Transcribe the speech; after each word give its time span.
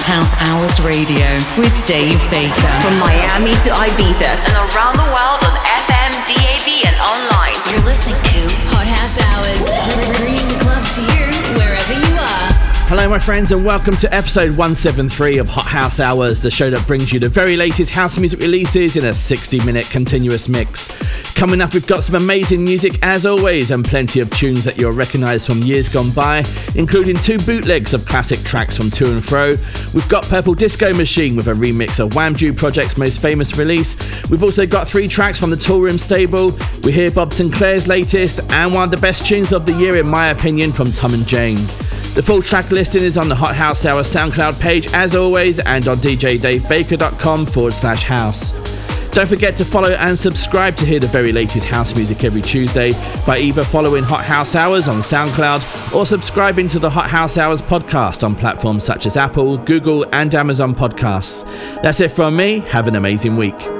Hot 0.00 0.24
House 0.24 0.32
Hours 0.48 0.80
Radio 0.80 1.28
with 1.60 1.74
Dave 1.84 2.18
Baker. 2.30 2.72
From 2.80 2.98
Miami 2.98 3.52
to 3.60 3.68
Ibiza 3.68 4.32
and 4.48 4.56
around 4.72 4.96
the 4.96 5.04
world 5.12 5.44
on 5.44 5.52
FM, 5.60 6.12
DAB, 6.24 6.88
and 6.88 6.96
online. 7.04 7.60
You're 7.68 7.84
listening 7.84 8.16
to 8.16 8.40
Hot 8.72 8.86
House 8.86 9.20
Hours, 9.20 10.16
bringing 10.16 10.48
the 10.48 10.56
club 10.64 10.84
to 10.96 11.02
you 11.04 11.28
wherever 11.58 11.92
you 11.92 12.16
are. 12.16 12.70
Hello, 12.88 13.10
my 13.10 13.18
friends, 13.18 13.52
and 13.52 13.62
welcome 13.62 13.94
to 13.98 14.12
episode 14.14 14.50
173 14.56 15.36
of 15.36 15.48
Hot 15.48 15.66
House 15.66 16.00
Hours, 16.00 16.40
the 16.40 16.50
show 16.50 16.70
that 16.70 16.86
brings 16.86 17.12
you 17.12 17.20
the 17.20 17.28
very 17.28 17.56
latest 17.58 17.90
house 17.90 18.16
music 18.16 18.40
releases 18.40 18.96
in 18.96 19.04
a 19.04 19.12
60 19.12 19.62
minute 19.66 19.90
continuous 19.90 20.48
mix. 20.48 20.88
Coming 21.40 21.62
up, 21.62 21.72
we've 21.72 21.86
got 21.86 22.04
some 22.04 22.16
amazing 22.16 22.62
music 22.62 22.98
as 23.00 23.24
always, 23.24 23.70
and 23.70 23.82
plenty 23.82 24.20
of 24.20 24.28
tunes 24.28 24.62
that 24.62 24.78
you'll 24.78 24.92
recognise 24.92 25.46
from 25.46 25.62
years 25.62 25.88
gone 25.88 26.10
by, 26.10 26.44
including 26.74 27.16
two 27.16 27.38
bootlegs 27.38 27.94
of 27.94 28.04
classic 28.04 28.40
tracks 28.40 28.76
from 28.76 28.90
Two 28.90 29.10
and 29.10 29.24
Fro. 29.24 29.56
We've 29.94 30.08
got 30.10 30.24
Purple 30.24 30.52
Disco 30.52 30.92
Machine 30.92 31.36
with 31.36 31.48
a 31.48 31.54
remix 31.54 31.98
of 31.98 32.10
Wamdue 32.10 32.58
Project's 32.58 32.98
most 32.98 33.22
famous 33.22 33.56
release. 33.56 33.96
We've 34.28 34.42
also 34.42 34.66
got 34.66 34.86
three 34.86 35.08
tracks 35.08 35.40
from 35.40 35.48
the 35.48 35.56
Toolroom 35.56 35.98
stable. 35.98 36.52
We 36.84 36.92
hear 36.92 37.10
Bob 37.10 37.30
Sinclar's 37.30 37.88
latest, 37.88 38.40
and 38.52 38.74
one 38.74 38.84
of 38.84 38.90
the 38.90 38.98
best 38.98 39.26
tunes 39.26 39.54
of 39.54 39.64
the 39.64 39.72
year, 39.72 39.96
in 39.96 40.06
my 40.06 40.32
opinion, 40.32 40.72
from 40.72 40.92
Tom 40.92 41.14
and 41.14 41.22
Jame. 41.22 41.56
The 42.14 42.22
full 42.22 42.42
track 42.42 42.70
listing 42.70 43.02
is 43.02 43.16
on 43.16 43.30
the 43.30 43.34
Hot 43.34 43.54
House 43.54 43.86
Hour 43.86 44.02
SoundCloud 44.02 44.60
page 44.60 44.92
as 44.92 45.14
always 45.14 45.58
and 45.58 45.88
on 45.88 45.96
djdavebaker.com 45.96 47.46
forward 47.46 47.72
slash 47.72 48.02
house. 48.02 48.79
Don't 49.12 49.26
forget 49.26 49.56
to 49.56 49.64
follow 49.64 49.90
and 49.90 50.16
subscribe 50.16 50.76
to 50.76 50.86
hear 50.86 51.00
the 51.00 51.08
very 51.08 51.32
latest 51.32 51.66
house 51.66 51.94
music 51.96 52.22
every 52.22 52.40
Tuesday 52.40 52.92
by 53.26 53.38
either 53.38 53.64
following 53.64 54.04
Hot 54.04 54.24
House 54.24 54.54
Hours 54.54 54.86
on 54.86 54.98
SoundCloud 54.98 55.92
or 55.94 56.06
subscribing 56.06 56.68
to 56.68 56.78
the 56.78 56.88
Hot 56.88 57.10
House 57.10 57.36
Hours 57.36 57.60
podcast 57.60 58.22
on 58.22 58.36
platforms 58.36 58.84
such 58.84 59.06
as 59.06 59.16
Apple, 59.16 59.58
Google, 59.58 60.06
and 60.14 60.32
Amazon 60.32 60.76
Podcasts. 60.76 61.42
That's 61.82 62.00
it 62.00 62.12
from 62.12 62.36
me. 62.36 62.60
Have 62.60 62.86
an 62.86 62.94
amazing 62.94 63.34
week. 63.34 63.79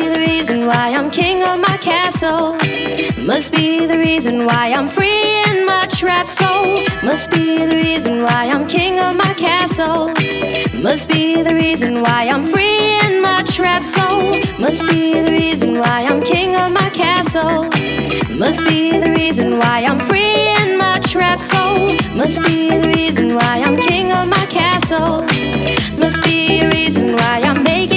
be 0.00 0.08
the 0.08 0.18
reason 0.18 0.66
why 0.66 0.94
I'm 0.96 1.10
king 1.10 1.42
of 1.42 1.60
my 1.60 1.76
castle. 1.76 2.54
Must 3.30 3.52
be 3.52 3.86
the 3.86 3.98
reason 3.98 4.46
why 4.46 4.72
I'm 4.76 4.88
free 4.88 5.42
in 5.48 5.66
my 5.66 5.86
trapped 5.88 6.28
soul. 6.28 6.82
Must 7.02 7.30
be 7.30 7.66
the 7.66 7.74
reason 7.74 8.22
why 8.22 8.42
I'm 8.52 8.66
king 8.66 8.98
of 8.98 9.16
my 9.16 9.34
castle. 9.34 10.08
Must 10.86 11.08
be 11.08 11.42
the 11.42 11.54
reason 11.54 12.02
why 12.02 12.28
I'm 12.32 12.44
free 12.44 12.98
in 13.04 13.20
my 13.20 13.42
trapped 13.42 13.84
soul. 13.84 14.40
Must 14.58 14.86
be 14.86 15.20
the 15.20 15.30
reason 15.30 15.78
why 15.78 16.06
I'm 16.08 16.22
king 16.22 16.56
of 16.56 16.72
my 16.72 16.88
castle. 16.90 17.64
Must 18.42 18.64
be 18.64 18.98
the 19.04 19.12
reason 19.20 19.58
why 19.58 19.84
I'm 19.88 20.00
free 20.00 20.36
in 20.60 20.78
my 20.78 20.98
trapped 21.00 21.42
soul. 21.52 21.94
Must 22.20 22.42
be 22.44 22.58
the 22.82 22.88
reason 22.96 23.34
why 23.34 23.62
I'm 23.66 23.76
king 23.76 24.12
of 24.12 24.28
my 24.28 24.46
castle. 24.46 25.22
Must 26.02 26.22
be 26.22 26.60
the 26.60 26.70
reason 26.72 27.16
why 27.16 27.42
I'm 27.44 27.62
making 27.62 27.89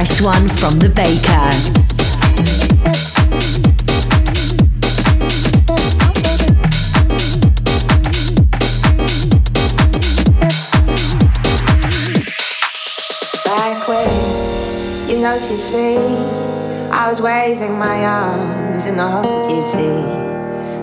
fresh 0.00 0.22
one 0.22 0.48
from 0.48 0.78
the 0.78 0.88
baker. 0.88 1.50
Back 13.44 13.88
when 13.88 15.10
you 15.10 15.20
noticed 15.20 15.72
me, 15.74 15.98
I 16.90 17.08
was 17.10 17.20
waving 17.20 17.78
my 17.78 18.02
arms 18.06 18.86
in 18.86 18.96
the 18.96 19.06
hope 19.06 19.24
that 19.24 19.50
you'd 19.50 19.66
see. 19.66 20.00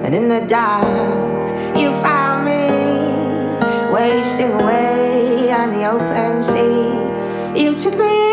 And 0.06 0.14
in 0.14 0.28
the 0.28 0.46
dark, 0.48 1.50
you 1.76 1.92
found 2.04 2.46
me, 2.46 3.92
wasting 3.92 4.52
away 4.52 5.52
on 5.52 5.72
the 5.72 5.86
open 5.90 6.44
sea. 6.44 7.60
You 7.60 7.76
took 7.76 7.98
me 7.98 8.27